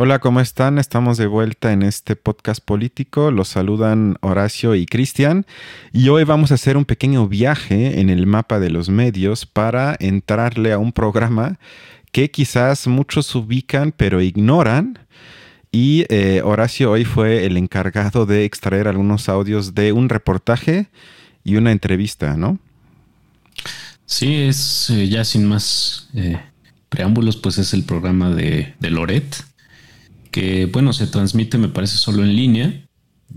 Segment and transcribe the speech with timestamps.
[0.00, 0.78] Hola, ¿cómo están?
[0.78, 3.32] Estamos de vuelta en este podcast político.
[3.32, 5.44] Los saludan Horacio y Cristian.
[5.92, 9.96] Y hoy vamos a hacer un pequeño viaje en el mapa de los medios para
[9.98, 11.58] entrarle a un programa
[12.12, 15.00] que quizás muchos ubican pero ignoran.
[15.72, 20.86] Y eh, Horacio hoy fue el encargado de extraer algunos audios de un reportaje
[21.42, 22.60] y una entrevista, ¿no?
[24.06, 26.40] Sí, es eh, ya sin más eh,
[26.88, 29.48] preámbulos, pues es el programa de, de Loret
[30.30, 32.88] que bueno, se transmite me parece solo en línea,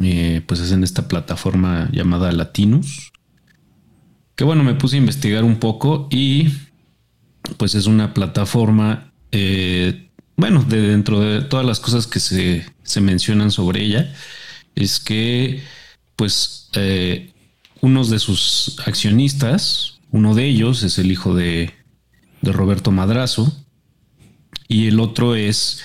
[0.01, 3.11] eh, pues es en esta plataforma llamada Latinus,
[4.35, 6.49] que bueno, me puse a investigar un poco y
[7.57, 12.65] pues es una plataforma, eh, bueno, de dentro de todas las cosas que se,
[13.01, 14.13] mencionan sobre ella,
[14.75, 15.63] es que
[16.15, 17.31] pues eh,
[17.81, 21.73] uno de sus accionistas, uno de ellos es el hijo de,
[22.41, 23.53] de Roberto Madrazo
[24.67, 25.81] y el otro es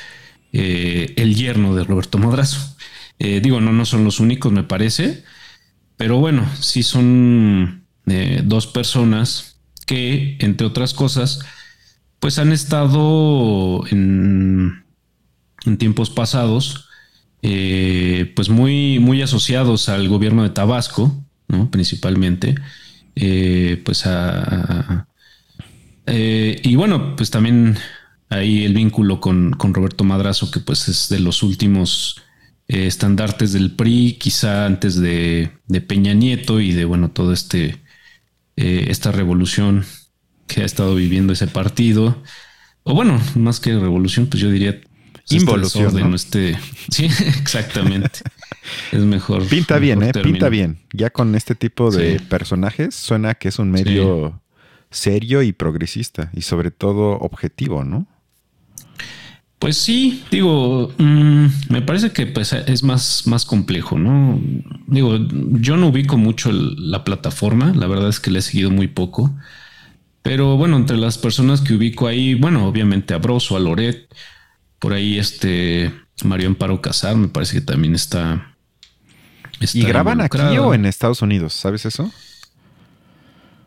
[1.46, 2.76] eh, de Roberto Madrazo.
[3.18, 5.24] Eh, digo, no, no son los únicos, me parece,
[5.96, 11.40] pero bueno, sí son eh, dos personas que, entre otras cosas,
[12.18, 14.84] pues han estado en,
[15.64, 16.88] en tiempos pasados,
[17.40, 21.70] pues muy, muy asociados al gobierno de Tabasco, ¿no?
[21.70, 22.56] principalmente,
[23.84, 25.06] pues a,
[26.08, 27.78] y bueno, pues también
[28.28, 32.22] ahí el vínculo con, Roberto Madrazo, que pues es de los últimos
[32.68, 35.52] eh, estandartes del PRI, quizá antes de,
[35.86, 37.80] Peña Nieto y de, bueno, todo este,
[38.56, 39.84] eh, esta revolución
[40.46, 42.22] que ha estado viviendo ese partido.
[42.82, 44.80] O bueno, más que revolución, pues yo diría
[45.12, 45.94] pues, involución.
[45.94, 46.14] ¿no?
[46.14, 46.56] Este,
[46.90, 48.20] sí, exactamente.
[48.92, 49.46] es mejor.
[49.46, 50.12] Pinta bien, ¿eh?
[50.12, 50.78] Pinta bien.
[50.92, 54.40] Ya con este tipo de personajes suena que es un medio
[54.90, 58.06] serio y progresista y sobre todo objetivo, ¿no?
[59.58, 64.38] Pues sí, digo, mm, me parece que pues, es más, más complejo, ¿no?
[64.86, 65.18] Digo,
[65.52, 69.34] yo no ubico mucho la plataforma, la verdad es que le he seguido muy poco,
[70.22, 74.06] pero bueno, entre las personas que ubico ahí, bueno, obviamente a Broso, a Loret,
[74.78, 75.90] por ahí este
[76.22, 78.54] Mario Amparo Casar, me parece que también está.
[79.72, 81.54] ¿Y graban aquí o en Estados Unidos?
[81.54, 82.12] ¿Sabes eso?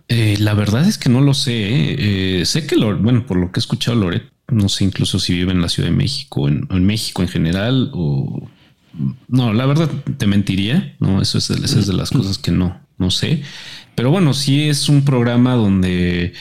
[0.07, 1.53] Eh, la verdad es que no lo sé.
[1.53, 2.41] ¿eh?
[2.41, 5.33] Eh, sé que, lo, bueno, por lo que he escuchado, Loret no sé incluso si
[5.33, 8.49] vive en la Ciudad de México, en, en México en general, o
[9.27, 13.43] no, la verdad te mentiría, no, eso es, de las cosas que no, no sé.
[13.95, 16.33] Pero bueno, sí es un programa donde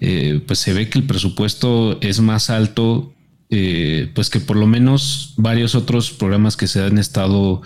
[0.00, 3.14] eh, pues se ve que el presupuesto es más alto,
[3.50, 7.62] eh, pues que por lo menos varios otros programas que se han estado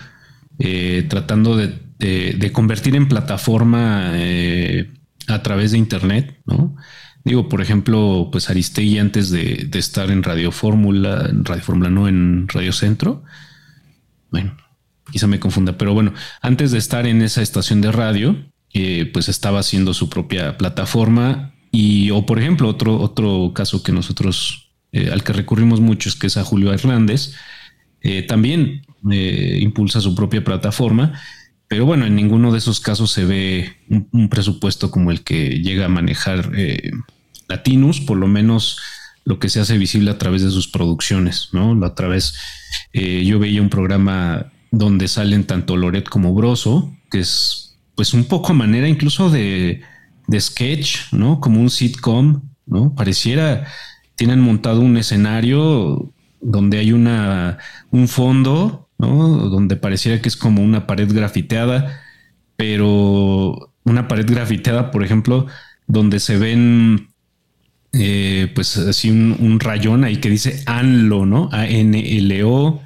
[0.59, 4.13] eh, tratando de, de, convertir en plataforma
[5.27, 6.75] a través de Internet, ¿no?
[7.25, 12.07] Digo, por ejemplo, pues Aristegui antes de, estar en Radio Fórmula, en Radio Fórmula no
[12.07, 13.23] en Radio Centro.
[14.29, 14.55] Bueno,
[15.11, 16.13] quizá me confunda, pero bueno,
[16.43, 18.35] antes de estar en esa estación de radio,
[18.75, 23.91] eh, pues estaba haciendo su propia plataforma y, o por ejemplo, otro, otro caso que
[23.91, 27.33] nosotros, eh, al que recurrimos mucho es que es a Julio Hernández,
[28.01, 31.19] eh, también impulsa su propia plataforma,
[31.67, 33.77] pero bueno, en ninguno de esos casos se ve
[34.11, 36.51] un, presupuesto como el que llega a manejar
[37.47, 38.77] Latinus, por lo menos
[39.25, 41.83] lo que se hace visible a través de sus producciones, ¿no?
[41.85, 42.35] A través,
[42.93, 48.25] eh, yo veía un programa donde salen tanto Loret como Broso, que es pues un
[48.25, 49.81] poco a manera incluso de,
[50.27, 51.39] de sketch, ¿no?
[51.39, 52.93] Como un sitcom, ¿no?
[52.93, 53.67] Pareciera,
[54.15, 56.11] tienen montado un escenario
[56.41, 57.57] donde hay una,
[57.91, 59.49] un fondo, ¿no?
[59.49, 62.01] Donde pareciera que es como una pared grafiteada,
[62.55, 65.47] pero una pared grafiteada, por ejemplo,
[65.87, 67.09] donde se ven
[67.97, 71.49] eh, pues así un, rayón ahí que dice ANLO, ¿no?
[71.51, 72.81] A-N-L-O,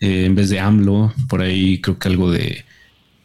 [0.00, 2.64] eh, en vez de AMLO, por ahí creo que algo de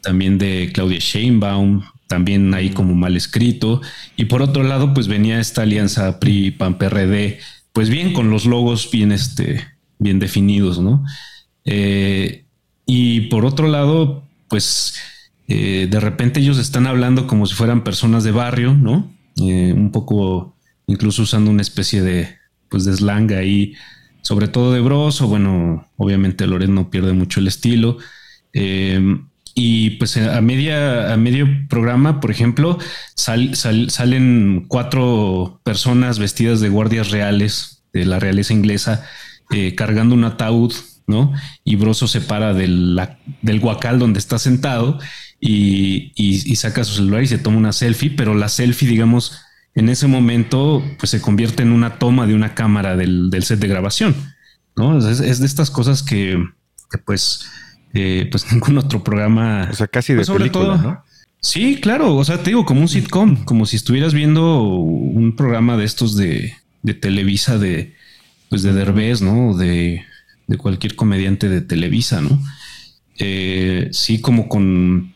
[0.02, 3.82] también de Claudia Sheinbaum, también ahí como mal escrito.
[4.16, 7.40] Y por otro lado, pues venía esta alianza PRI-PAN-PRD,
[7.74, 9.66] pues bien con los logos bien, este,
[10.00, 11.04] bien definidos, ¿no?
[11.66, 12.46] Eh,
[12.86, 14.96] y por otro lado, pues
[15.48, 19.12] de repente ellos están hablando como si fueran personas de barrio, ¿no?
[19.38, 20.55] un poco
[20.88, 22.36] incluso usando una especie de,
[22.70, 23.74] pues, de slang ahí,
[24.22, 27.98] sobre todo de Bros, o bueno, obviamente Loret no pierde mucho el estilo.
[28.54, 29.18] Eh,
[29.58, 32.78] y pues a media, a medio programa, por ejemplo,
[33.16, 39.06] salen cuatro personas vestidas de guardias reales de la realeza inglesa
[39.52, 40.74] eh, cargando un ataúd,
[41.08, 41.32] ¿no?
[41.64, 43.00] Y Broso se para del,
[43.42, 45.00] del guacal donde está sentado
[45.40, 49.40] y, y, saca su celular y se toma una selfie, pero la selfie, digamos,
[49.76, 53.68] en ese momento pues se convierte en una toma de una cámara del, set de
[53.68, 54.16] grabación.
[54.76, 54.98] ¿no?
[54.98, 56.42] Es, de estas cosas que,
[57.06, 57.46] pues,
[57.94, 59.70] eh, pues ningún otro programa.
[59.72, 61.04] O sea, casi de pues, sobre película, todo, ¿no?
[61.42, 62.16] Sí, claro.
[62.16, 66.16] O sea, te digo, como un sitcom, como si estuvieras viendo un programa de estos
[66.16, 67.94] de, de Televisa, de,
[68.50, 69.56] pues de Derbez, ¿no?
[69.56, 70.04] De,
[70.48, 72.42] de cualquier comediante de Televisa, ¿no?
[73.18, 75.15] Eh, sí, como con,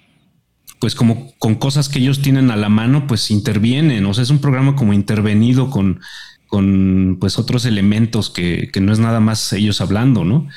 [0.79, 4.05] pues como con cosas que ellos tienen a la mano, pues intervienen.
[4.05, 5.99] O sea, es un programa como intervenido con,
[6.47, 10.47] con pues otros elementos que, que no es nada más ellos hablando, ¿no?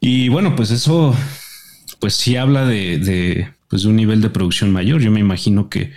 [0.00, 1.14] Y bueno, pues eso,
[2.00, 5.00] pues sí habla de, de, pues de un nivel de producción mayor.
[5.00, 5.92] Yo me imagino que,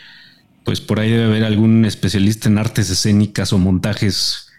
[0.63, 4.49] pues por ahí debe haber algún especialista en artes escénicas o montajes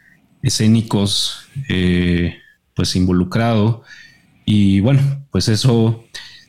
[0.42, 2.38] escénicos, eh,
[2.74, 3.82] pues involucrado.
[4.44, 6.04] Y bueno, pues eso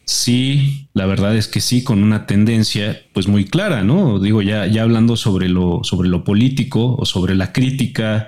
[0.06, 4.20] sí, la verdad es que sí, con una tendencia pues muy clara, ¿no?
[4.20, 8.28] Digo, ya, ya hablando sobre lo, sobre lo político o sobre la crítica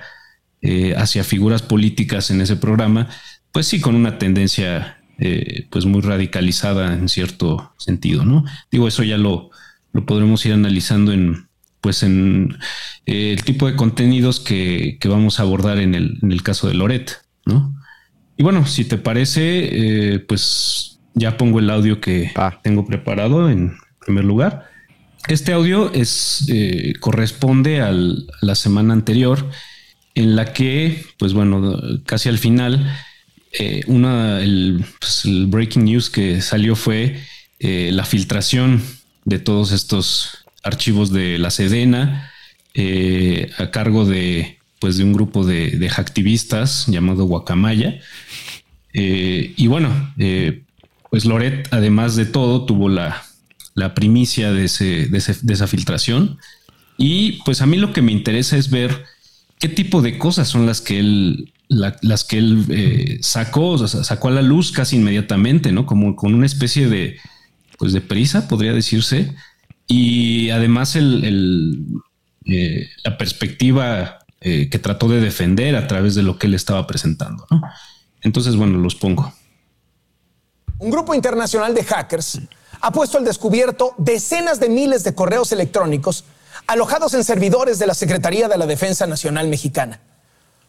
[0.61, 3.07] eh, hacia figuras políticas en ese programa,
[3.51, 8.45] pues sí, con una tendencia eh, pues muy radicalizada en cierto sentido, ¿no?
[8.71, 9.51] Digo, eso ya lo,
[9.93, 11.47] lo podremos ir analizando en
[11.81, 12.57] pues en
[13.05, 16.67] eh, el tipo de contenidos que, que, vamos a abordar en el, en el caso
[16.67, 17.11] de Loret,
[17.45, 17.75] ¿no?
[18.37, 22.59] Y bueno, si te parece, pues ya pongo el audio que ah.
[22.61, 24.69] tengo preparado en primer lugar.
[25.27, 29.49] Este audio es eh, corresponde a la semana anterior
[30.13, 32.95] en la que, pues bueno, casi al final,
[33.51, 34.39] eh, una,
[34.99, 37.19] pues, el, breaking news que salió fue
[37.59, 38.83] eh, la filtración
[39.23, 42.31] de todos estos archivos de la Sedena
[43.57, 47.99] a cargo de, pues, de un grupo de, de hacktivistas llamado Guacamaya.
[48.93, 50.13] y bueno,
[51.15, 53.23] pues Loret, además de todo, tuvo la,
[53.95, 56.39] primicia de, ese, de, esa filtración.
[56.97, 59.05] Y pues a mí lo que me interesa es ver
[59.57, 64.31] qué tipo de cosas son las que él, las que él eh, sacó, sacó a
[64.31, 65.85] la luz casi inmediatamente, ¿no?
[65.85, 67.15] Como con una especie de,
[67.77, 69.33] pues de prisa, podría decirse.
[69.87, 71.85] Y además el,
[72.43, 76.85] eh, la perspectiva eh, que trató de defender a través de lo que él estaba
[76.85, 77.61] presentando, ¿no?
[78.21, 79.33] Entonces, bueno, los pongo.
[80.77, 82.39] Un grupo internacional de hackers
[82.81, 86.25] ha puesto al descubierto decenas de miles de correos electrónicos
[86.67, 90.01] alojados en servidores de la Secretaría de la Defensa Nacional Mexicana.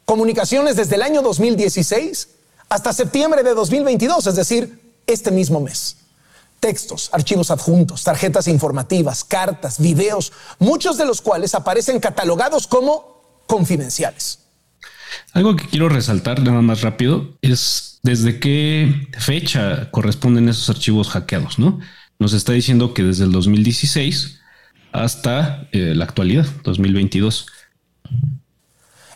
[0.04, 2.28] Comunicaciones desde el año 2016
[2.68, 5.96] hasta septiembre de 2022, es decir, este mismo mes.
[6.60, 14.40] Textos, archivos adjuntos, tarjetas informativas, cartas, videos, muchos de los cuales aparecen catalogados como confidenciales.
[15.32, 21.58] Algo que quiero resaltar nada más rápido es desde qué fecha corresponden esos archivos hackeados,
[21.58, 21.80] ¿no?
[22.20, 24.38] Nos está diciendo que desde el 2016
[24.92, 27.46] hasta eh, la actualidad, 2022.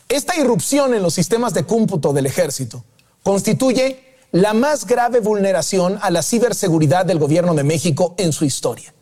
[0.09, 2.83] Esta irrupción en los sistemas de cómputo del ejército
[3.23, 8.93] constituye la más grave vulneración a la ciberseguridad del gobierno de México en su historia.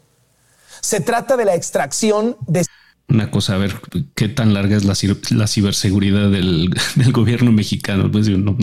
[0.81, 2.63] Se trata de la extracción de
[3.09, 3.75] una cosa, a ver
[4.15, 4.95] qué tan larga es la,
[5.47, 6.73] ciberseguridad del,
[7.11, 8.11] gobierno mexicano.
[8.11, 8.57] Pues no,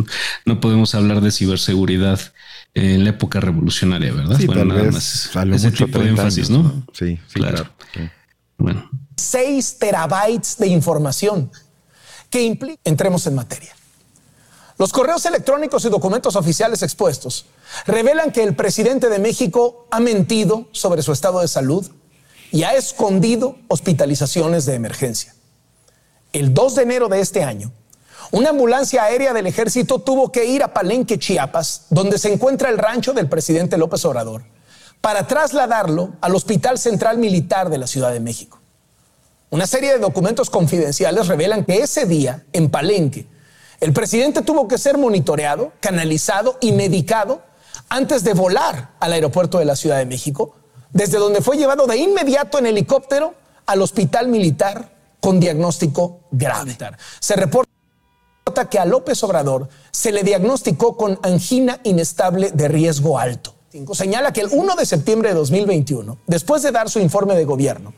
[0.45, 2.21] no, podemos hablar de ciberseguridad
[2.75, 4.39] en la época revolucionaria, ¿verdad?
[4.47, 6.85] bueno, nada más ese tipo de énfasis, ¿no?
[6.93, 7.67] Sí, sí, claro.
[8.59, 8.89] Bueno.
[9.17, 11.51] 6 terabytes de información
[12.29, 12.81] que implica.
[12.85, 13.75] Entremos en materia.
[14.79, 17.47] Los correos electrónicos y documentos oficiales expuestos
[17.87, 21.87] revelan que el presidente de México ha mentido sobre su estado de salud,
[22.53, 25.35] y ha escondido hospitalizaciones de emergencia.
[26.33, 27.73] El 2 de enero de este año,
[28.31, 32.79] una ambulancia aérea del ejército tuvo que ir a Palenque, Chiapas, donde se encuentra el
[32.79, 34.45] rancho del presidente López Obrador,
[35.01, 38.61] para trasladarlo al Hospital Central Militar de la Ciudad de México.
[39.51, 43.27] Una serie de documentos confidenciales revelan que ese día, en Palenque,
[43.81, 47.43] el presidente tuvo que ser monitoreado, canalizado y medicado
[47.89, 50.57] antes de volar al aeropuerto de la Ciudad de México
[50.93, 53.35] desde donde fue llevado de inmediato en helicóptero
[53.67, 54.91] al hospital militar
[55.21, 56.77] con diagnóstico grave.
[57.21, 57.71] Se reporta
[58.71, 63.55] que a López Obrador se le diagnosticó con angina inestable de riesgo alto.
[63.93, 67.93] Señala que el 1 de septiembre de 2021, después de dar su informe de gobierno,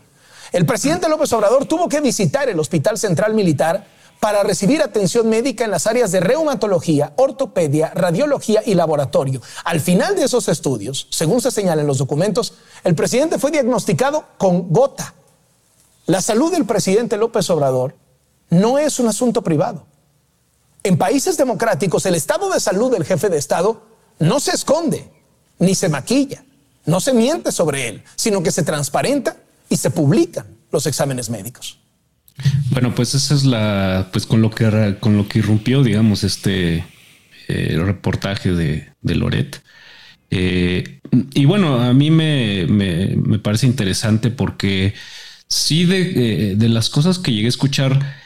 [0.53, 3.87] el presidente López Obrador tuvo que visitar el Hospital Central Militar
[4.21, 9.41] para recibir atención médica en las áreas de reumatología, ortopedia, radiología y laboratorio.
[9.65, 14.25] Al final de esos estudios, según se señala en los documentos, el presidente fue diagnosticado
[14.37, 15.15] con gota.
[16.07, 17.95] La salud del presidente López Obrador
[18.51, 19.87] no es un asunto privado.
[20.83, 23.83] En países democráticos, el estado de salud del jefe de Estado
[24.19, 25.11] no se esconde
[25.59, 26.45] ni se maquilla,
[26.87, 29.37] no se miente sobre él, sino que se transparenta
[29.69, 31.79] y se publican los exámenes médicos.
[32.71, 36.85] Bueno, pues esa es la, pues con lo que con lo que irrumpió, digamos, este
[37.49, 39.63] eh, reportaje de, de Loret.
[40.31, 41.01] Eh,
[41.33, 44.93] y bueno, a mí me, me, parece interesante porque
[45.49, 48.17] sí de, de, las cosas que llegué a escuchar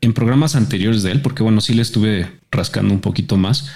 [0.00, 3.70] en programas anteriores de él, porque bueno, sí le estuve rascando un poquito más,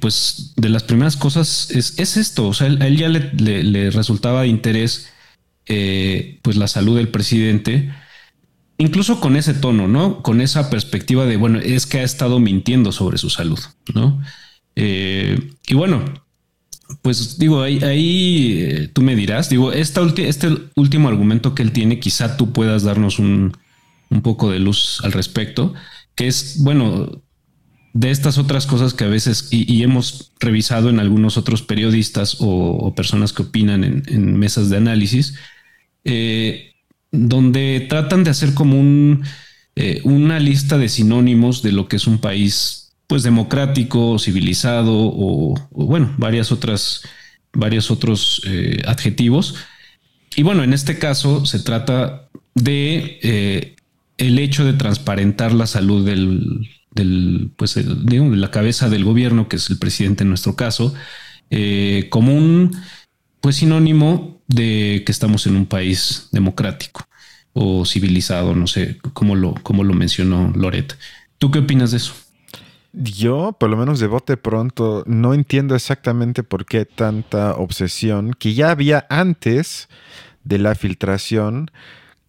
[0.00, 3.32] pues de las primeras cosas es, es esto, o sea, a él ya le,
[3.62, 5.08] le, resultaba de interés
[5.64, 7.90] pues la salud del presidente
[8.78, 10.22] incluso con ese tono, ¿no?
[10.22, 13.58] Con esa perspectiva de, bueno, es que ha estado mintiendo sobre su salud,
[13.94, 14.22] ¿no?
[14.76, 16.04] Eh, y bueno,
[17.02, 22.00] pues digo, ahí, eh, tú me dirás, digo, esta este último argumento que él tiene,
[22.00, 23.52] quizá tú puedas darnos un,
[24.22, 25.74] poco de luz al respecto,
[26.14, 27.22] que es, bueno,
[27.92, 32.94] de estas otras cosas que a veces, y, hemos revisado en algunos otros periodistas o,
[32.94, 35.34] personas que opinan en, mesas de análisis,
[36.04, 36.72] eh,
[37.10, 39.24] donde tratan de hacer como un,
[39.76, 45.54] eh, una lista de sinónimos de lo que es un país pues democrático, civilizado o,
[45.70, 47.02] bueno, varias otras,
[47.52, 49.54] varios otros eh, adjetivos.
[50.36, 53.76] Y bueno, en este caso se trata de eh,
[54.18, 59.70] el hecho de transparentar la salud del, pues, de la cabeza del gobierno, que es
[59.70, 60.92] el presidente en nuestro caso,
[62.10, 62.76] como un
[63.40, 67.06] pues sinónimo de que estamos en un país democrático
[67.52, 70.96] o civilizado, no sé cómo lo, cómo lo mencionó Loret.
[71.38, 72.14] ¿Tú qué opinas de eso?
[72.92, 78.54] Yo, por lo menos de bote pronto, no entiendo exactamente por qué tanta obsesión que
[78.54, 79.88] ya había antes
[80.42, 81.70] de la filtración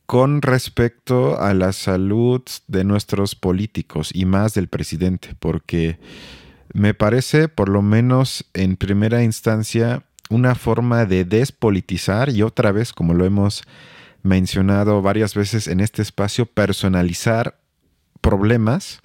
[0.05, 5.99] con respecto a la salud de nuestros políticos y más del presidente, porque
[6.73, 12.93] me parece, por lo menos en primera instancia, una forma de despolitizar y otra vez,
[12.93, 13.63] como lo hemos
[14.21, 17.59] mencionado varias veces en este espacio, personalizar
[18.21, 19.01] problemas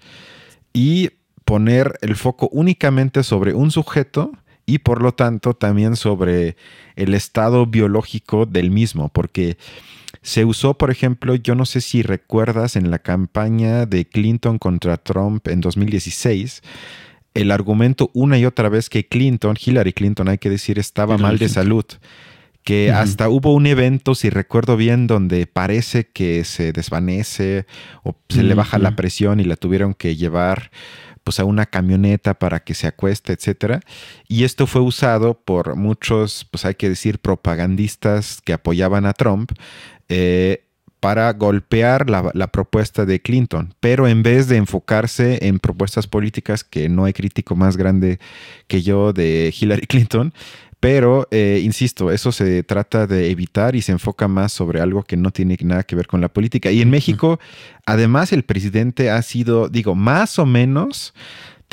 [0.72, 1.10] y
[1.44, 4.32] poner el foco únicamente sobre un sujeto
[4.66, 6.56] y por lo tanto también sobre
[6.96, 9.58] el estado biológico del mismo, porque
[10.22, 14.96] se usó, por ejemplo, yo no sé si recuerdas en la campaña de Clinton contra
[14.96, 16.62] Trump en 2016,
[17.34, 21.38] el argumento una y otra vez que Clinton, Hillary Clinton, hay que decir, estaba mal
[21.38, 21.84] de salud.
[22.62, 27.66] Que hasta hubo un evento, si recuerdo bien, donde parece que se desvanece
[28.04, 30.70] o se le baja la presión y la tuvieron que llevar
[31.24, 33.80] pues a una camioneta para que se acueste, etcétera.
[34.28, 39.52] Y esto fue usado por muchos, pues hay que decir, propagandistas que apoyaban a Trump
[40.08, 40.63] eh,
[41.04, 46.88] para golpear la, propuesta de Clinton, pero en vez de enfocarse en propuestas políticas, que
[46.88, 48.18] no hay crítico más grande
[48.68, 50.32] que yo de Hillary Clinton,
[50.80, 55.18] pero, eh, insisto, eso se trata de evitar y se enfoca más sobre algo que
[55.18, 56.70] no tiene nada que ver con la política.
[56.70, 57.38] Y en México,
[57.84, 61.12] además, el presidente ha sido, digo, más o menos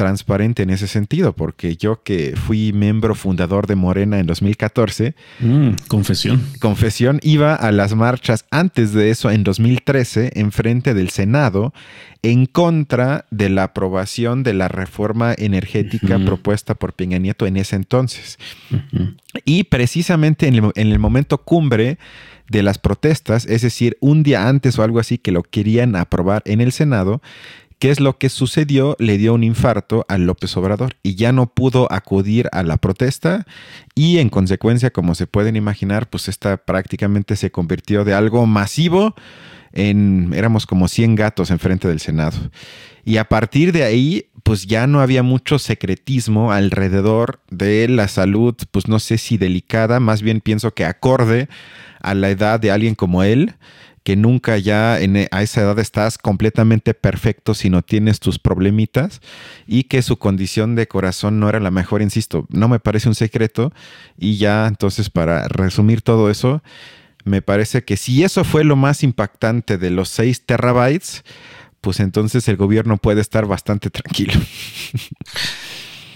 [0.01, 5.70] transparente en ese sentido, porque yo que fui miembro fundador de Morena en 2014, mm,
[5.88, 6.41] confesión.
[6.60, 11.72] Confesión, iba a las marchas antes de eso, en 2013, en frente del Senado,
[12.24, 17.75] en contra de la aprobación de la reforma energética propuesta por Peña Nieto en ese
[17.75, 18.39] entonces.
[19.46, 22.00] Y precisamente en el, en el momento cumbre
[22.50, 26.41] de las protestas, es decir, un día antes o algo así que lo querían aprobar
[26.46, 27.22] en el Senado,
[27.82, 28.96] ¿Qué es lo que sucedió?
[29.00, 33.48] Le dio un infarto a López Obrador y ya no pudo acudir a la protesta
[33.96, 39.16] y en consecuencia, como se pueden imaginar, pues esta prácticamente se convirtió de algo masivo
[39.74, 42.38] en, éramos como 100 gatos enfrente del Senado.
[43.04, 48.54] Y a partir de ahí, pues ya no había mucho secretismo alrededor de la salud,
[48.70, 51.50] pues no sé si delicada, más bien pienso que acorde
[52.00, 53.56] a la edad de alguien como él
[54.03, 58.39] que nunca ya en, e, a esa edad estás completamente perfecto si no tienes tus
[58.39, 59.22] problemitas
[59.67, 63.15] y que su condición de corazón no era la mejor, insisto, no me parece un
[63.15, 63.72] secreto
[64.17, 66.63] y ya entonces para resumir todo eso,
[67.24, 71.24] me parece que si eso fue lo más impactante de los 6 terabytes,
[71.81, 74.34] pues entonces el gobierno puede estar bastante tranquilo.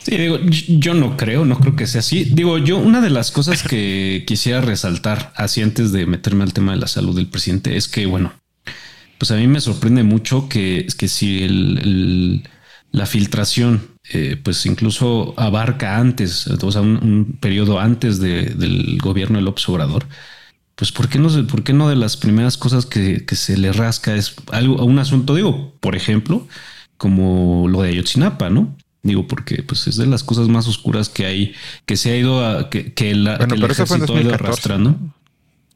[0.06, 2.26] Sí, digo, yo no creo, no creo que sea así.
[2.26, 6.74] Digo, yo una de las cosas que quisiera resaltar, así antes de meterme al tema
[6.74, 8.32] de la salud del presidente, es que, bueno,
[9.18, 12.44] pues a mí me sorprende mucho que, que si el,
[12.92, 19.48] la filtración, eh, pues incluso abarca antes, o sea, un, periodo antes del gobierno del
[19.48, 20.06] Obrador,
[20.76, 23.72] pues ¿por qué no, por qué no de las primeras cosas que, que se le
[23.74, 26.48] rasca es algo, un asunto, digo, por ejemplo,
[26.98, 28.78] como lo de Ayotzinapa, ¿no?
[29.06, 31.54] Digo, porque pues es de las cosas más oscuras que hay,
[31.86, 34.44] que se ha ido a, que, que, la, bueno, pero eso fue en 2014.
[34.44, 34.98] arrastrando.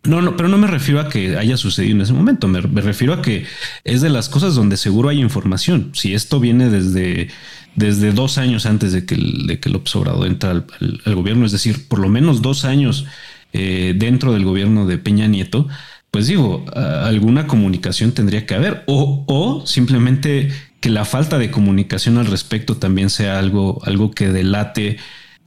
[0.04, 2.48] No, no, pero no me refiero a que haya sucedido en ese momento.
[2.48, 3.46] Me, refiero a que
[3.84, 5.92] es de las cosas donde seguro hay información.
[5.94, 7.28] Si esto viene desde,
[7.76, 11.52] desde dos años antes de que, el, de que López Obrador entra al, gobierno, es
[11.52, 13.06] decir, por lo menos dos años
[13.54, 15.68] eh, dentro del gobierno de Peña Nieto,
[16.10, 22.18] pues digo, alguna comunicación tendría que haber o, o simplemente que la falta de comunicación
[22.18, 24.98] al respecto también sea algo, algo que delate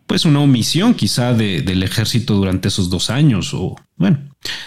[0.06, 4.18] pues una omisión quizá del ejército durante esos dos años o bueno,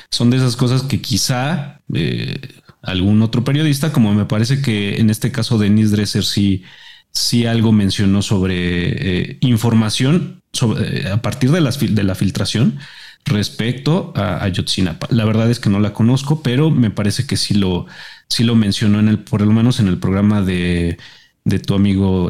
[0.09, 2.39] son de esas cosas que quizá eh,
[2.81, 6.63] algún otro periodista, como me parece que en este caso Denis Dresser sí,
[7.11, 10.41] sí algo mencionó sobre eh, información
[10.79, 12.79] eh, a partir de, las, de la filtración
[13.25, 15.07] respecto a Ayotzinapa.
[15.09, 17.87] La verdad es que no la conozco, pero me parece que sí lo,
[18.29, 20.97] sí lo mencionó en el, por lo menos en el programa de,
[21.43, 22.29] de tu amigo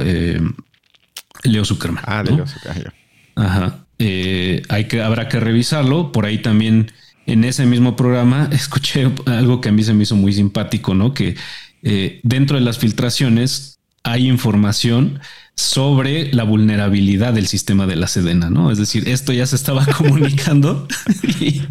[1.43, 2.03] Leo Zuckerman.
[2.07, 2.93] Ah, de Leo Zuckerman.
[3.35, 3.85] Ajá.
[3.99, 6.11] Eh, hay que, habrá que revisarlo.
[6.11, 6.91] Por ahí también
[7.25, 11.13] en ese mismo programa escuché algo que a mí se me hizo muy simpático, ¿no?
[11.13, 11.35] Que
[11.83, 15.19] eh, dentro de las filtraciones hay información
[15.55, 18.71] sobre la vulnerabilidad del sistema de la Sedena, ¿no?
[18.71, 20.87] Es decir, esto ya se estaba comunicando
[21.39, 21.61] y,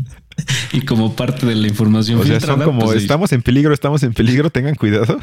[0.73, 2.21] y como parte de la información.
[2.21, 5.19] O sea, son como pues, estamos en peligro, estamos en peligro, tengan cuidado.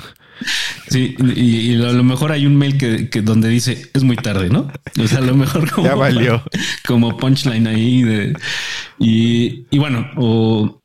[0.89, 4.71] Sí, y, a lo mejor hay un mail que, donde dice es muy tarde, ¿no?
[5.01, 6.43] O sea, a lo mejor como, ya valió.
[6.87, 8.37] como punchline ahí de
[8.99, 10.80] y, y bueno, o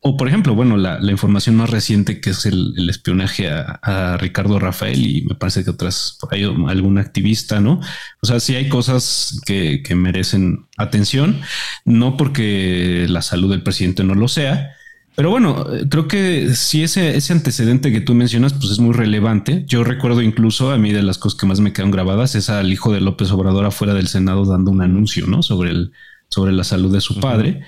[0.00, 5.06] o por ejemplo, bueno, la, información más reciente que es el, espionaje a, Ricardo Rafael
[5.06, 7.80] y me parece que otras, por ahí algún activista, ¿no?
[8.20, 11.40] O sea, sí hay cosas que, merecen atención,
[11.84, 14.72] no porque la salud del presidente no lo sea,
[15.16, 19.64] pero bueno, creo que si ese, ese antecedente que tú mencionas, pues es muy relevante.
[19.68, 22.72] Yo recuerdo incluso a mí de las cosas que más me quedan grabadas es al
[22.72, 25.44] hijo de López Obrador afuera del Senado dando un anuncio, ¿no?
[25.44, 25.92] Sobre el,
[26.28, 27.62] sobre la salud de su padre.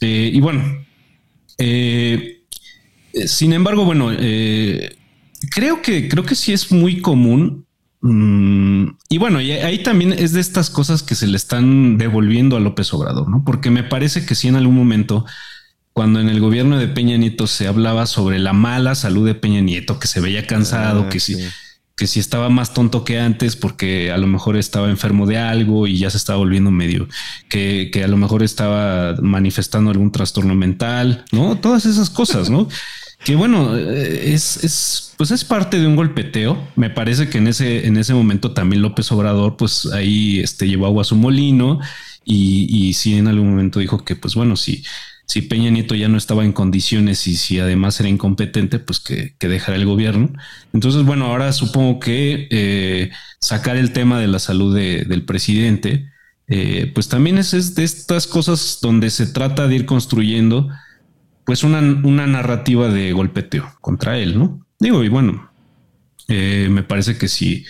[0.00, 0.62] Eh, y bueno,
[1.58, 2.42] eh,
[3.26, 4.96] sin embargo, bueno, eh,
[5.50, 7.66] creo que creo que sí es muy común.
[8.00, 12.60] Mm, y bueno, ahí también es de estas cosas que se le están devolviendo a
[12.60, 13.42] López Obrador, ¿no?
[13.44, 15.24] Porque me parece que sí en algún momento,
[15.92, 19.60] cuando en el gobierno de Peña Nieto se hablaba sobre la mala salud de Peña
[19.60, 21.36] Nieto, que se veía cansado, ah, que sí
[21.98, 25.86] que si estaba más tonto que antes porque a lo mejor estaba enfermo de algo
[25.88, 27.08] y ya se estaba volviendo medio,
[27.48, 31.58] que, a lo mejor estaba manifestando algún trastorno mental, ¿no?
[31.58, 32.68] Todas esas cosas, ¿no?
[33.24, 36.56] que bueno, eh, es, es, pues es parte de un golpeteo.
[36.76, 40.86] Me parece que en ese, en ese momento también López Obrador, pues ahí este, llevó
[40.86, 41.80] agua a su molino
[42.24, 44.84] y, y sí en algún momento dijo que, pues bueno, si,
[45.28, 49.34] si Peña Nieto ya no estaba en condiciones y si además era incompetente, pues que,
[49.38, 50.32] dejara el gobierno.
[50.72, 56.10] Entonces, bueno, ahora supongo que eh, sacar el tema de la salud del presidente,
[56.46, 60.70] eh, pues también es, de estas cosas donde se trata de ir construyendo
[61.44, 64.66] pues una, una narrativa de golpeteo contra él, ¿no?
[64.80, 65.50] Digo, y bueno,
[66.28, 67.66] eh, me parece que sí,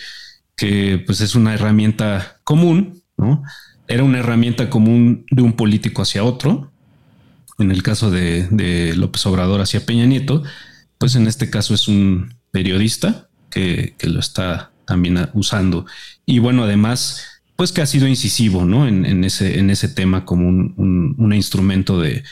[0.55, 3.43] que pues es una herramienta común, ¿no?
[3.87, 6.71] Era una herramienta común de un político hacia otro,
[7.59, 10.43] en el caso de, López Obrador hacia Peña Nieto,
[10.97, 15.85] pues en este caso es un periodista que, lo está también usando.
[16.25, 17.23] Y bueno, además,
[17.55, 18.87] pues que ha sido incisivo, ¿no?
[18.87, 22.23] En, ese, en ese tema como un, instrumento de,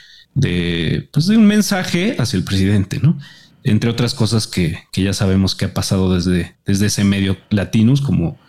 [1.11, 3.17] pues de un mensaje hacia el presidente, ¿no?
[3.63, 8.39] Entre otras cosas que, ya sabemos que ha pasado desde, desde ese medio latinos, como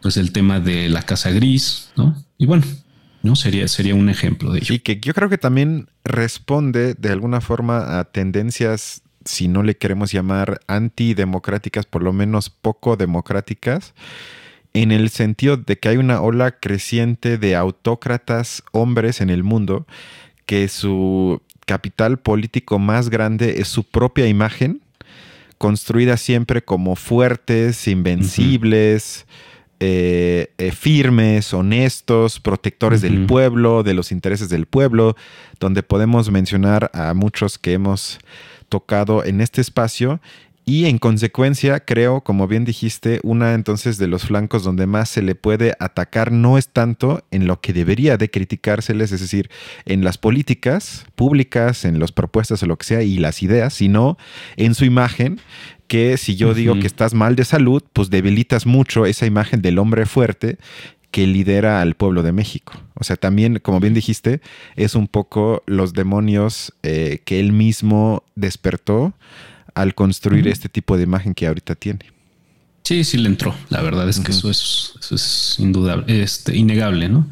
[0.00, 2.16] pues el tema de la casa gris, ¿no?
[2.38, 2.64] Y bueno,
[3.22, 3.36] ¿no?
[3.36, 4.74] Sería, sería un ejemplo de ello.
[4.74, 9.76] Y que yo creo que también responde de alguna forma a tendencias, si no le
[9.76, 13.94] queremos llamar antidemocráticas, por lo menos poco democráticas,
[14.74, 19.86] en el sentido de que hay una ola creciente de autócratas hombres en el mundo
[20.46, 24.80] que su capital político más grande es su propia imagen,
[25.58, 29.26] construida siempre como fuertes, invencibles.
[29.84, 35.16] Eh, eh, firmes, honestos, protectores del pueblo, de los intereses del pueblo,
[35.58, 38.20] donde podemos mencionar a muchos que hemos
[38.68, 40.20] tocado en este espacio.
[40.64, 45.20] Y en consecuencia, creo, como bien dijiste, una entonces de los flancos donde más se
[45.20, 49.50] le puede atacar no es tanto en lo que debería de criticárseles, es decir,
[49.84, 54.16] en las políticas públicas, en las propuestas o lo que sea, y las ideas, sino
[54.56, 55.40] en su imagen,
[55.92, 59.78] que si yo digo que estás mal de salud, pues debilitas mucho esa imagen del
[59.78, 60.56] hombre fuerte
[61.10, 62.72] que lidera al pueblo de México.
[62.94, 64.40] O sea, también, como bien dijiste,
[64.74, 69.12] es un poco los demonios eh, que él mismo despertó
[69.74, 72.06] al construir este tipo de imagen que ahorita tiene.
[72.84, 73.54] Sí, sí le entró.
[73.68, 77.28] La verdad es que eso, es, eso es indudable, este, innegable, ¿no?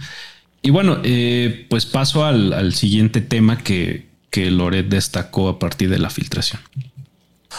[0.61, 5.99] Y bueno, eh, pues paso al, siguiente tema que, que Loret destacó a partir de
[5.99, 6.61] la filtración.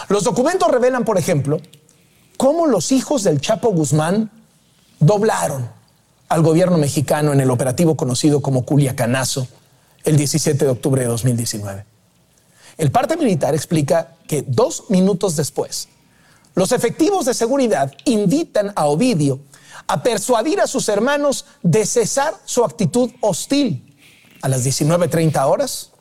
[0.08, 1.60] Los documentos revelan, por ejemplo,
[2.36, 4.30] cómo los hijos del Chapo Guzmán
[4.98, 5.70] doblaron
[6.28, 9.46] al gobierno mexicano en el operativo conocido como Culiacanazo
[10.04, 11.84] el 17 de octubre de 2019.
[12.78, 15.88] El parte militar explica que dos minutos después,
[16.54, 19.40] los efectivos de seguridad invitan a Ovidio
[19.86, 23.88] a persuadir a sus hermanos de cesar su actitud hostil.
[24.42, 25.91] A las 19.30 horas,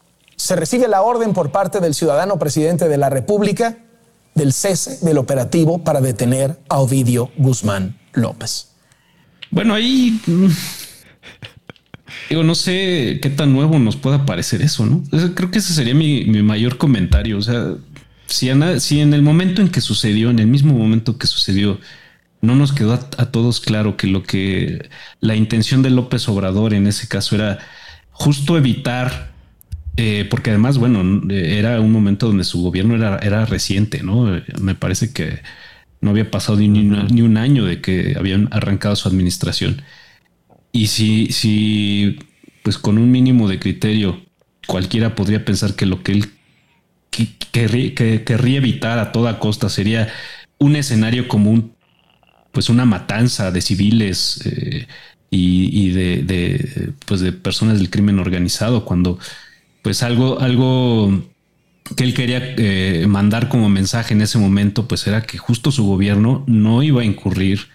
[0.42, 3.78] se recibe la orden por parte del ciudadano presidente de la República
[4.34, 8.70] del cese del operativo para detener a Ovidio Guzmán López.
[9.52, 10.48] Bueno, ahí mm,
[12.30, 15.04] digo, no sé qué tan nuevo nos pueda parecer eso, ¿no?
[15.36, 17.38] Creo que ese sería mi, mayor comentario.
[17.38, 17.76] O sea,
[18.26, 18.50] si,
[18.80, 21.80] si, en el momento en que sucedió, en el mismo momento que sucedió,
[22.42, 26.88] no nos quedó a, todos claro que lo que la intención de López Obrador en
[26.88, 27.60] ese caso era
[28.10, 29.31] justo evitar,
[30.04, 34.42] eh, porque además, bueno, era un momento donde su gobierno era, era reciente, ¿no?
[34.60, 35.42] Me parece que
[36.02, 39.84] no había pasado ni, ni, un año de que habían arrancado su administración.
[40.72, 42.18] Y si, si,
[42.64, 44.26] pues con un mínimo de criterio,
[44.66, 46.32] cualquiera podría pensar que lo que él
[47.52, 50.12] querría evitar a toda costa sería
[50.58, 51.76] un escenario como un,
[52.52, 54.88] pues una matanza de civiles eh,
[55.30, 59.20] y, de, de, pues de personas del crimen organizado, cuando
[59.82, 61.24] pues algo, algo
[61.96, 65.86] que él quería eh, mandar como mensaje en ese momento, pues era que justo su
[65.86, 67.68] gobierno no iba a incurrir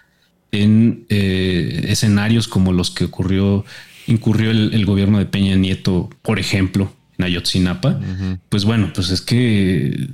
[0.53, 3.64] en eh, escenarios como los que ocurrió,
[4.07, 8.01] incurrió el, gobierno de Peña Nieto, por ejemplo, en Ayotzinapa.
[8.49, 10.09] Pues bueno, pues es que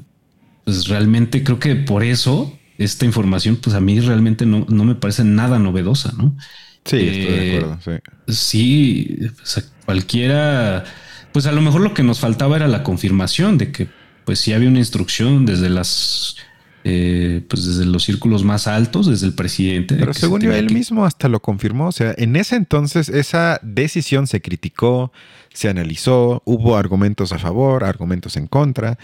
[0.64, 5.24] pues realmente creo que por eso esta información, pues a mí realmente no, me parece
[5.24, 6.36] nada novedosa, ¿no?
[6.84, 8.02] Sí, estoy de acuerdo.
[8.28, 10.84] Sí, sí cualquiera
[11.32, 13.88] pues a lo mejor lo que nos faltaba era la confirmación de que
[14.24, 16.36] pues sí había una instrucción desde las
[16.84, 19.94] eh, pues desde los círculos más altos, desde el presidente.
[19.94, 21.88] Pero según él mismo hasta lo confirmó.
[21.88, 25.12] O sea, en ese entonces esa decisión se criticó,
[25.52, 28.98] se analizó, hubo argumentos a favor, argumentos en contra,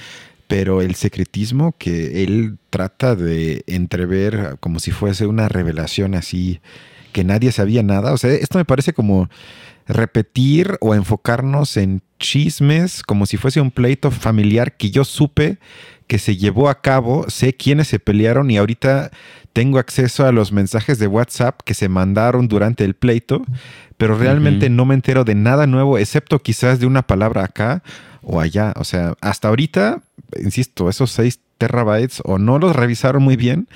[0.48, 6.60] pero el secretismo que él trata de entrever como si fuese una revelación así,
[7.12, 8.12] que nadie sabía nada.
[8.12, 9.30] O sea, esto me parece como
[9.88, 15.59] repetir o enfocarnos en chismes como si fuese un pleito familiar que yo supe
[16.07, 19.11] que se llevó a cabo, sé quiénes se pelearon y ahorita
[19.53, 23.44] tengo acceso a los mensajes de WhatsApp que se mandaron durante el pleito,
[23.96, 27.83] pero realmente no me entero de nada nuevo, excepto quizás de una palabra acá
[28.22, 28.72] o allá.
[28.77, 30.01] O sea, hasta ahorita,
[30.42, 33.68] insisto, esos 6 terabytes o no los revisaron muy bien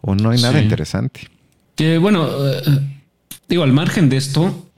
[0.00, 1.28] o no hay nada interesante.
[1.76, 2.62] Que bueno, eh,
[3.48, 4.70] Digo, al margen de esto,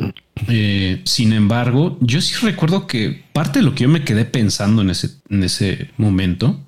[0.48, 4.83] eh, sin embargo, yo sí recuerdo que parte de lo que yo me quedé pensando
[4.83, 6.64] en ese, en ese momento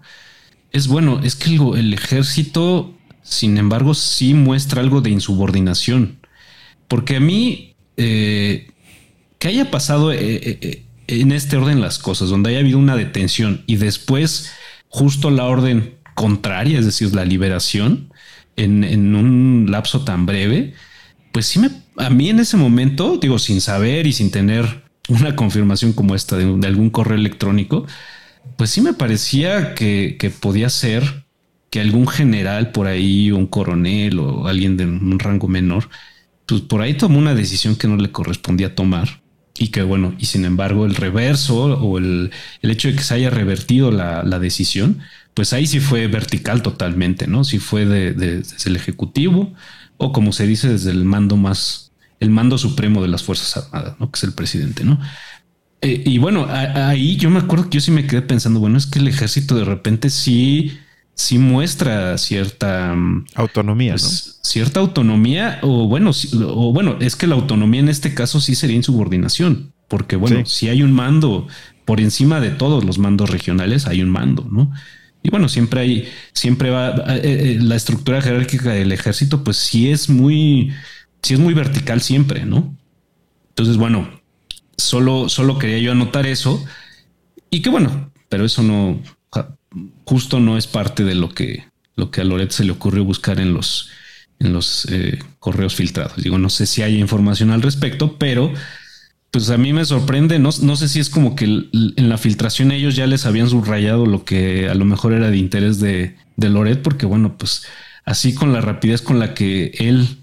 [0.73, 6.19] es bueno, es que el, ejército, sin embargo, sí muestra algo de insubordinación.
[6.89, 8.71] Porque a mí, eh,
[9.39, 13.77] que haya pasado eh, en este orden las cosas, donde haya habido una detención y
[13.77, 14.53] después
[14.89, 18.13] justo la orden contraria, es decir, la liberación
[18.57, 20.75] en, en un lapso tan breve,
[21.33, 25.37] pues sí me, a mí en ese momento, digo, sin saber y sin tener una
[25.37, 27.87] confirmación como esta de, algún correo electrónico,
[28.57, 31.25] pues sí me parecía que, podía ser
[31.71, 35.89] que algún general por ahí, un coronel o alguien de un rango menor,
[36.47, 39.21] pues por ahí tomó una decisión que no le correspondía tomar
[39.57, 42.31] y que bueno, y sin embargo el reverso o el,
[42.63, 44.99] hecho de que se haya revertido la, decisión,
[45.35, 47.45] pues ahí sí fue vertical totalmente, ¿no?
[47.45, 49.53] Sí fue de, desde el Ejecutivo
[50.01, 53.97] o como se dice desde el mando más, el mando supremo de las Fuerzas Armadas,
[54.01, 54.11] ¿no?
[54.11, 54.99] que es el presidente, ¿no?
[55.83, 58.87] Eh, y bueno, ahí yo me acuerdo que yo sí me quedé pensando, bueno, es
[58.87, 60.79] que el ejército de repente sí,
[61.15, 66.13] sí muestra cierta mm, autonomía, pues, cierta autonomía, o bueno,
[66.47, 70.69] o bueno, es que la autonomía en este caso sí sería insubordinación, porque bueno, si
[70.69, 71.47] hay un mando
[71.85, 74.71] por encima de todos los mandos regionales, hay un mando, ¿no?
[75.23, 79.91] Y bueno, siempre hay, siempre va, eh, eh, la estructura jerárquica del ejército, pues sí
[79.91, 80.73] es muy,
[81.23, 82.75] sí es muy vertical siempre, ¿no?
[83.51, 84.21] Entonces, bueno,
[84.77, 86.65] solo, solo quería yo anotar eso
[87.51, 89.01] y que bueno, pero eso no,
[90.05, 91.65] justo no es parte de lo que,
[91.97, 93.91] lo que a Loret se le ocurrió buscar en los,
[94.39, 96.17] en los eh, correos filtrados.
[96.17, 98.53] Digo, no sé si hay información al respecto, pero
[99.31, 102.73] pues a mí me sorprende, no, no sé si es como que en la filtración
[102.73, 106.49] ellos ya les habían subrayado lo que a lo mejor era de interés de, de
[106.51, 107.67] Loret, porque bueno, pues
[108.05, 110.19] así con la rapidez con la que él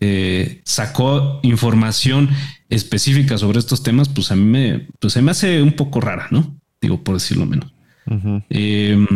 [0.00, 2.30] eh, sacó información
[2.68, 6.28] específica sobre estos temas, pues a mí me, pues se me hace un poco rara,
[6.30, 6.56] ¿no?
[6.82, 7.72] digo, por decirlo menos.
[8.50, 9.06] Em,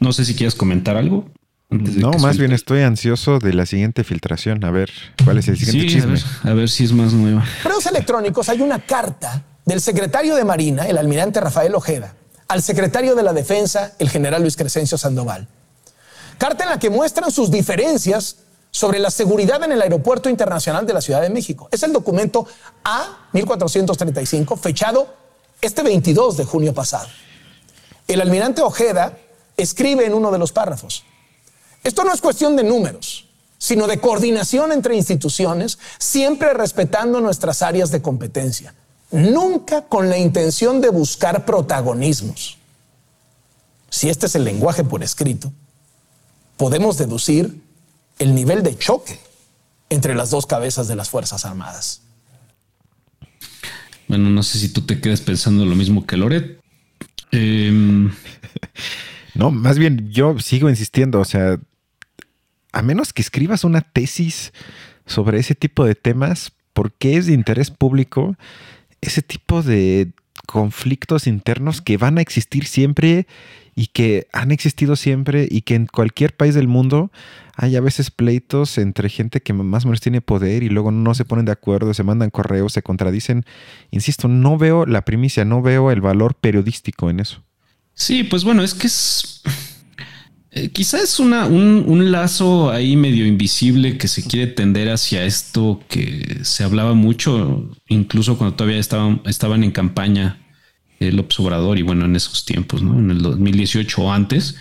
[0.00, 1.30] no sé si quieres comentar algo.
[1.70, 4.64] No, más bien estoy ansioso de la siguiente filtración.
[4.64, 4.90] A ver,
[5.24, 6.18] ¿cuál es el siguiente chisme?
[6.44, 7.44] A ver, si es más nueva.
[7.62, 12.14] Correos electrónicos hay una carta del secretario de Marina, el almirante Rafael Ojeda,
[12.48, 15.46] al secretario de la Defensa, el general Luis Crescencio Sandoval.
[16.38, 18.36] Carta en la que muestran sus diferencias
[18.70, 21.68] sobre la seguridad en el Aeropuerto Internacional de la Ciudad de México.
[21.70, 22.46] Es el documento
[22.84, 25.14] A1435, fechado
[25.60, 27.08] este 22 de junio pasado.
[28.06, 29.18] El almirante Ojeda
[29.56, 31.04] escribe en uno de los párrafos,
[31.84, 37.90] esto no es cuestión de números, sino de coordinación entre instituciones, siempre respetando nuestras áreas
[37.90, 38.74] de competencia,
[39.10, 42.58] nunca con la intención de buscar protagonismos.
[43.90, 45.52] Si este es el lenguaje por escrito,
[46.56, 47.62] podemos deducir
[48.18, 49.18] el nivel de choque
[49.90, 52.02] entre las dos cabezas de las Fuerzas Armadas.
[54.08, 56.58] Bueno, no sé si tú te quedas pensando lo mismo que Loret.
[57.30, 58.10] Em,
[59.34, 61.58] no, más bien yo sigo insistiendo, o sea,
[62.72, 64.52] a menos que escribas una tesis
[65.06, 68.36] sobre ese tipo de temas, porque es de interés público
[69.00, 70.12] ese tipo de
[70.46, 73.26] conflictos internos que van a existir siempre
[73.74, 77.12] y que han existido siempre y que en cualquier país del mundo
[77.54, 81.14] hay a veces pleitos entre gente que más o menos tiene poder y luego no
[81.14, 83.44] se ponen de acuerdo, se mandan correos, se contradicen.
[83.90, 87.44] Insisto, no veo la primicia, no veo el valor periodístico en eso.
[87.94, 89.42] Sí, pues bueno, es que es...
[90.50, 95.80] Eh, quizás es una, un, lazo ahí medio invisible que se quiere tender hacia esto
[95.88, 100.38] que se hablaba mucho, incluso cuando todavía estaban, estaban en campaña
[101.00, 102.98] el Obrador y bueno, en esos tiempos, ¿no?
[102.98, 104.56] En el 2018 o antes,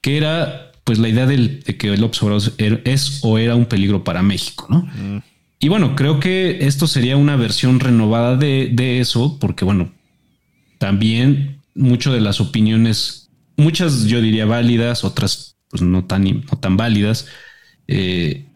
[0.00, 2.42] que era pues la idea de que el Obrador
[2.84, 4.80] es o era un peligro para México, ¿no?
[4.80, 5.22] Mm.
[5.60, 9.92] Y bueno, creo que esto sería una versión renovada de, de eso, porque bueno,
[10.78, 13.21] también mucho de las opiniones,
[13.56, 17.26] muchas yo diría válidas, otras pues no tan, no tan válidas,
[17.88, 18.46] eh,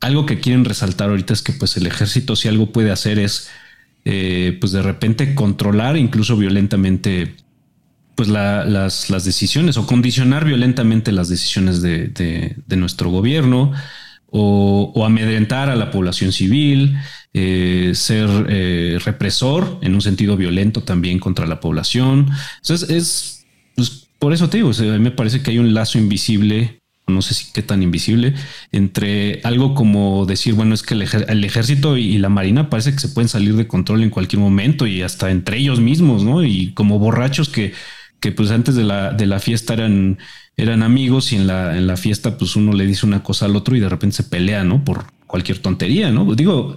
[0.00, 3.50] algo que quieren resaltar ahorita es que pues el ejército si algo puede hacer es
[4.04, 7.34] eh, pues de repente controlar incluso violentamente
[8.14, 13.72] pues las, las, decisiones o condicionar violentamente las decisiones de, nuestro gobierno
[14.30, 16.98] o, amedrentar a la población civil,
[17.32, 18.28] eh, ser
[19.04, 22.30] represor en un sentido violento también contra la población.
[22.62, 23.39] Entonces es,
[24.20, 26.80] por eso te digo, a mí me parece que hay un lazo invisible
[27.10, 28.34] no sé si qué tan invisible,
[28.72, 33.08] entre algo como decir, bueno, es que el, ejército y, la marina parece que se
[33.08, 36.44] pueden salir de control en cualquier momento y hasta entre ellos mismos, ¿no?
[36.44, 37.72] Y como borrachos que,
[38.20, 40.18] que pues antes de la, de la fiesta eran,
[40.56, 43.56] eran amigos y en la, en la fiesta pues uno le dice una cosa al
[43.56, 44.84] otro y de repente se pelea, ¿no?
[44.84, 46.34] Por cualquier tontería, ¿no?
[46.34, 46.76] Digo,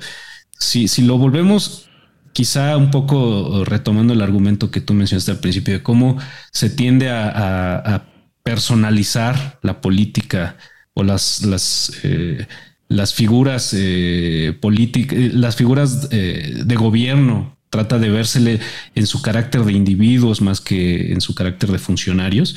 [0.58, 1.90] si, si lo volvemos
[2.34, 6.18] quizá un poco retomando el argumento que tú mencionaste al principio de cómo
[6.52, 8.06] se tiende a
[8.44, 10.58] personalizar la política
[10.94, 12.46] o las, las, eh,
[12.88, 17.58] las figuras eh, políticas, eh, las figuras de gobierno.
[17.70, 18.60] Trata de vérsele
[18.94, 22.56] en su carácter de individuos más que en su carácter de funcionarios.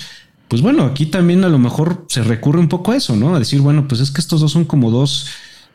[0.48, 3.34] Pues bueno, aquí también a lo mejor se recurre un poco a eso, ¿no?
[3.34, 5.28] A decir, bueno, pues es que estos dos son como dos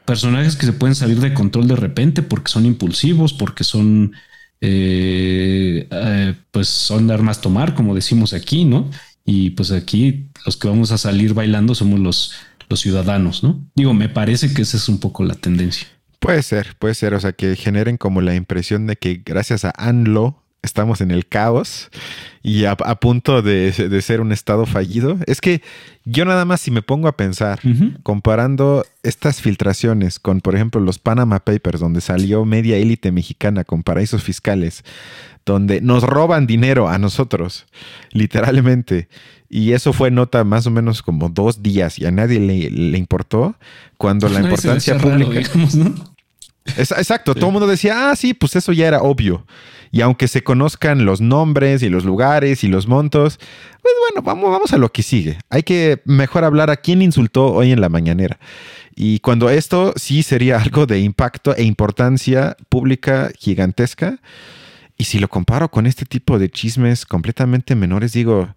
[0.06, 4.14] personajes que se pueden salir de control de repente porque son impulsivos, porque son,
[6.52, 8.90] pues son armas tomar, como decimos aquí, ¿no?
[9.26, 12.34] Y pues aquí los que vamos a salir bailando somos los,
[12.70, 13.64] los ciudadanos, ¿no?
[13.76, 15.88] Digo, me parece que esa es un poco la tendencia.
[16.20, 19.74] Puede ser, puede ser, o sea, que generen como la impresión de que gracias a
[19.76, 21.89] ANLO estamos en el caos
[22.43, 25.17] y a, punto de, ser un estado fallido.
[25.28, 25.62] Es que
[26.06, 27.60] yo nada más si me pongo a pensar,
[28.04, 33.84] comparando estas filtraciones con, por ejemplo, los Panama Papers, donde salió media élite mexicana con
[33.84, 34.84] paraísos fiscales,
[35.45, 37.65] donde nos roban dinero a nosotros,
[38.12, 39.08] literalmente.
[39.50, 43.56] Y eso fue nota más o menos como dos días y a nadie le, importó
[43.97, 45.41] cuando la importancia pública...
[46.78, 49.45] exacto, todo el mundo decía, ah, sí, pues eso ya era obvio.
[49.92, 53.40] Y aunque se conozcan los nombres y los lugares y los montos,
[53.82, 55.38] pues bueno, vamos, a lo que sigue.
[55.50, 58.40] Hay que mejor hablar a quién insultó hoy en la mañanera.
[58.96, 64.20] Y cuando esto sí sería algo de impacto e importancia pública gigantesca,
[64.98, 68.54] y si lo comparo con este tipo de chismes completamente menores, digo,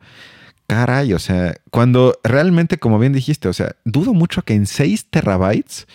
[0.67, 5.07] caray, o sea, cuando realmente, como bien dijiste, o sea, dudo mucho que en 6
[5.11, 5.87] terabytes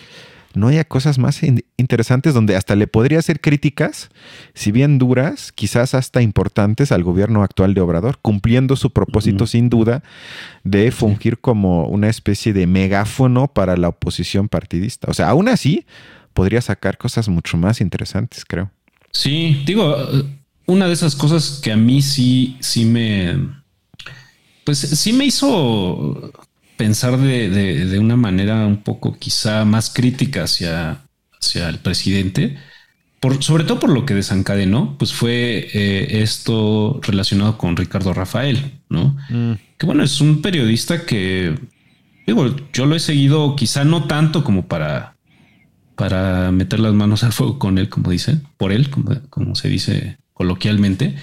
[0.54, 1.40] no haya cosas más
[1.76, 4.10] interesantes donde hasta le podría hacer críticas,
[4.54, 9.68] si bien duras, quizás hasta importantes al gobierno actual de Obrador, cumpliendo su propósito sin
[9.68, 10.02] duda
[10.64, 15.08] de fungir como una especie de megáfono para la oposición partidista.
[15.10, 15.86] O sea, aún así
[16.34, 18.70] podría sacar cosas mucho más interesantes, creo.
[19.12, 19.96] Sí, digo,
[20.66, 23.36] una de esas cosas que a mí sí, sí me,
[24.64, 26.32] pues sí me hizo
[26.80, 31.02] pensar de, una manera un poco quizá más crítica hacia,
[31.38, 32.56] hacia el presidente,
[33.20, 38.80] por, sobre todo por lo que desencadenó, pues fue eh, esto relacionado con Ricardo Rafael,
[38.88, 39.14] ¿no?
[39.28, 39.52] Mm.
[39.76, 41.54] Que bueno, es un periodista que,
[42.26, 45.18] digo, yo lo he seguido quizá no tanto como para,
[45.96, 49.68] para meter las manos al fuego con él, como dicen, por él, como, como se
[49.68, 51.14] dice coloquialmente,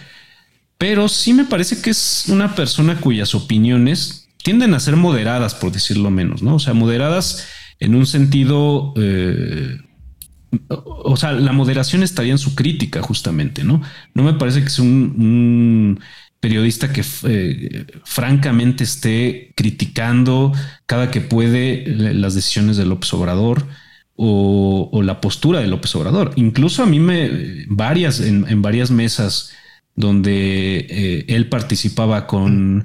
[0.78, 5.74] pero sí me parece que es una persona cuyas opiniones tienden a ser moderadas, por
[5.74, 6.56] decirlo menos, ¿no?
[6.56, 7.46] O sea, moderadas
[7.82, 9.78] en un sentido, eh,
[10.70, 13.82] o sea, la moderación estaría en su crítica, justamente, ¿no?
[14.14, 16.00] No me parece que sea un,
[16.40, 20.54] periodista que eh, francamente esté criticando
[20.86, 23.68] cada que puede las decisiones de López Obrador.
[24.16, 26.32] O, la postura de López Obrador.
[26.38, 29.52] Incluso a mí me varias en, varias mesas
[29.96, 32.82] donde eh, él participaba con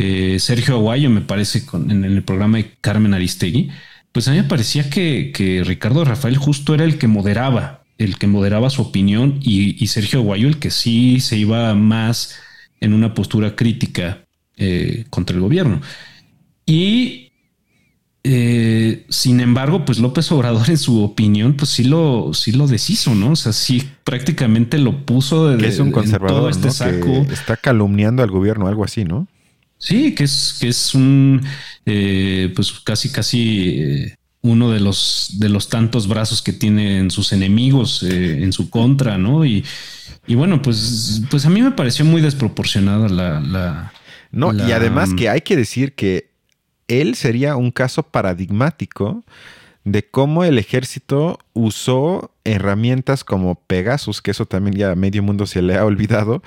[0.00, 3.68] eh, Sergio Aguayo, me parece, en, el programa de Carmen Aristegui,
[4.12, 8.28] pues a mí me parecía que, Ricardo Rafael justo era el que moderaba, el que
[8.28, 12.36] moderaba su opinión y, Sergio Aguayo el que sí se iba más
[12.78, 14.24] en una postura crítica
[14.56, 15.80] eh, contra el gobierno.
[16.64, 17.32] Y
[18.22, 23.16] eh, sin embargo, pues López Obrador en su opinión, pues sí lo, sí lo deshizo,
[23.16, 23.32] ¿no?
[23.32, 27.26] O sea, sí prácticamente lo puso de, es un conservador, este saco.
[27.32, 29.26] está calumniando al gobierno, algo así, ¿no?
[29.78, 31.40] Sí, que es, que es un,
[31.86, 37.32] eh, pues casi, casi eh, uno de los, de los tantos brazos que tienen sus
[37.32, 39.44] enemigos eh, en su contra, ¿no?
[39.44, 39.64] Y,
[40.26, 43.40] y, bueno, pues, pues a mí me pareció muy desproporcionada la...
[43.40, 43.92] la
[44.30, 46.32] no, y además que hay que decir que
[46.86, 49.24] él sería un caso paradigmático
[49.84, 55.46] de cómo el ejército usó herramientas como Pegasus, que eso también ya a medio mundo
[55.46, 56.42] se le ha olvidado,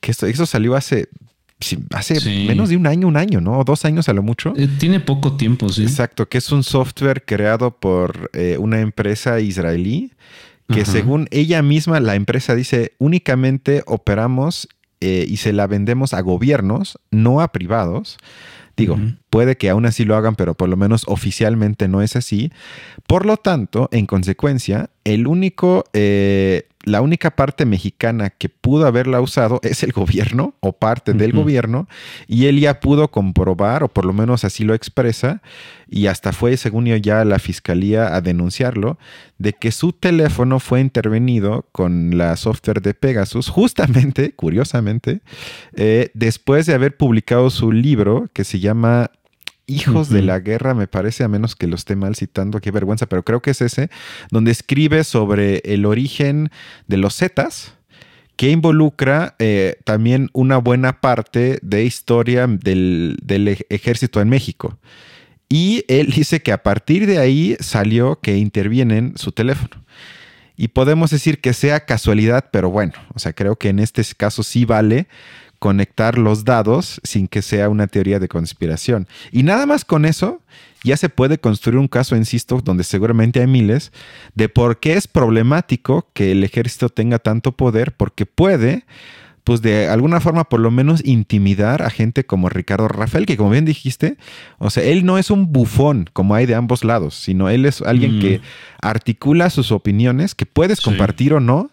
[0.00, 1.08] que esto, eso salió hace
[1.92, 3.58] hace menos de un año, un año, ¿no?
[3.58, 4.52] O dos años a lo mucho.
[4.56, 5.82] Eh, tiene poco tiempo, sí.
[5.82, 10.12] Exacto, que es un software creado por eh, una empresa israelí
[10.68, 14.68] que según ella misma, la empresa dice, únicamente operamos
[15.00, 18.16] eh, y se la vendemos a gobiernos, no a privados.
[18.74, 18.98] Digo,
[19.28, 22.50] puede que aún así lo hagan, pero por lo menos oficialmente no es así.
[23.06, 25.84] Por lo tanto, en consecuencia, el único
[26.84, 31.88] la única parte mexicana que pudo haberla usado es el gobierno o parte del gobierno
[32.26, 35.42] y él ya pudo comprobar o por lo menos así lo expresa
[35.88, 38.98] y hasta fue según yo ya la fiscalía a denunciarlo
[39.38, 45.20] de que su teléfono fue intervenido con la software de Pegasus justamente, curiosamente,
[45.74, 49.10] eh, después de haber publicado su libro que se llama
[49.66, 53.06] Hijos de la Guerra, me parece, a menos que lo esté mal citando, qué vergüenza,
[53.06, 53.90] pero creo que es ese,
[54.30, 56.50] donde escribe sobre el origen
[56.88, 57.74] de los Zetas,
[58.36, 63.16] que involucra eh, también una buena parte de historia del,
[63.68, 64.78] ejército en México.
[65.48, 69.84] Y él dice que a partir de ahí salió que intervienen su teléfono.
[70.56, 74.42] Y podemos decir que sea casualidad, pero bueno, o sea, creo que en este caso
[74.42, 75.08] sí vale
[75.62, 79.06] conectar los dados sin que sea una teoría de conspiración.
[79.30, 80.40] Y nada más con eso
[80.82, 83.92] ya se puede construir un caso, insisto, donde seguramente hay miles,
[84.34, 88.86] de por qué es problemático que el ejército tenga tanto poder, porque puede,
[89.44, 93.50] pues de alguna forma por lo menos intimidar a gente como Ricardo Rafael, que como
[93.50, 94.16] bien dijiste,
[94.58, 97.82] o sea, él no es un bufón como hay de ambos lados, sino él es
[97.82, 98.40] alguien que
[98.80, 101.70] articula sus opiniones, que puedes compartir o no,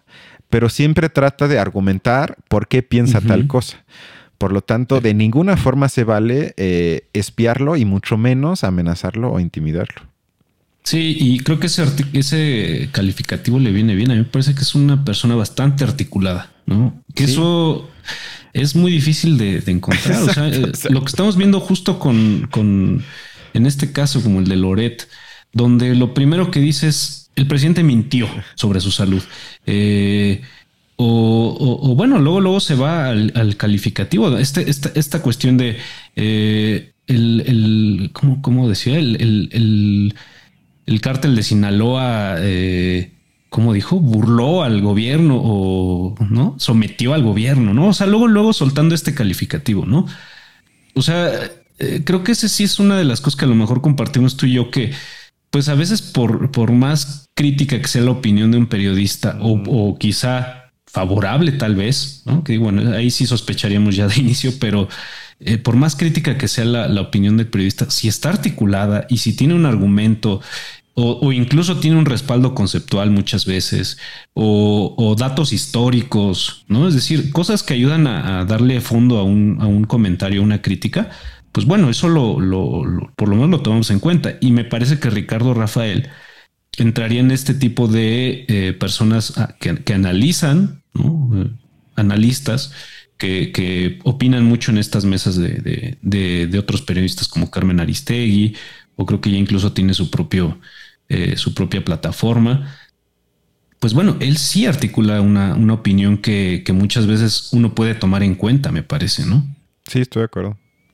[0.50, 3.84] pero siempre trata de argumentar por qué piensa tal cosa.
[4.38, 9.40] Por lo tanto, de ninguna forma se vale eh, espiarlo y mucho menos amenazarlo o
[9.40, 10.10] intimidarlo.
[10.84, 14.12] Sí, y creo que ese, ese calificativo le viene bien.
[14.12, 17.04] A mí me parece que es una persona bastante articulada, ¿no?
[17.14, 17.90] Que eso
[18.54, 20.24] es muy difícil de, encontrar.
[20.24, 23.04] o sea, eh, lo que estamos viendo justo con, con,
[23.54, 25.08] en este caso, como el de Loret,
[25.52, 29.24] donde lo primero que dice es el presidente mintió sobre su salud.
[29.66, 30.42] Eh,
[30.98, 34.38] o, bueno, luego, luego se va al, calificativo.
[34.38, 35.78] Este, esta, cuestión de
[36.18, 39.00] eh, el, ¿cómo, decía?
[39.00, 40.14] El,
[40.86, 43.14] el, cártel de Sinaloa, eh,
[43.50, 44.02] ¿cómo dijo?
[44.02, 47.88] Burló al gobierno o no sometió al gobierno, ¿no?
[47.88, 50.06] O sea, luego, luego soltando este calificativo, ¿no?
[50.96, 51.32] O sea,
[51.80, 54.36] eh, creo que ese sí es una de las cosas que a lo mejor compartimos
[54.36, 54.92] tú y yo que
[55.50, 59.98] pues a veces por, por más crítica que sea la opinión de un periodista o,
[59.98, 62.44] quizá favorable tal vez, ¿no?
[62.44, 64.88] que bueno, ahí sí sospecharíamos ya de inicio, pero
[65.40, 69.34] eh, por más crítica que sea la, opinión del periodista, si está articulada y si
[69.34, 70.42] tiene un argumento
[71.02, 73.98] o, incluso tiene un respaldo conceptual muchas veces,
[74.34, 76.90] o, datos históricos, ¿no?
[76.90, 80.62] Es decir, cosas que ayudan a, darle fondo a un, a un, comentario, a una
[80.62, 81.10] crítica,
[81.52, 82.36] pues bueno, eso lo,
[83.16, 84.38] por lo menos lo tomamos en cuenta.
[84.42, 86.10] Y me parece que Ricardo Rafael
[86.78, 91.50] entraría en este tipo de eh, personas ah, que, analizan, eh,
[91.96, 92.74] analistas,
[93.18, 98.56] que, opinan mucho en estas mesas de, otros periodistas como Carmen Aristegui,
[98.96, 100.60] o creo que ya incluso tiene su propio
[101.10, 102.78] eh, su propia plataforma.
[103.80, 108.72] Pues bueno, él sí articula una, opinión que, muchas veces uno puede tomar en cuenta,
[108.72, 109.44] me parece, ¿no?
[109.88, 110.58] Sí, estoy de acuerdo.